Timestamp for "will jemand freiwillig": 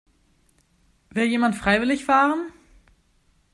1.11-2.05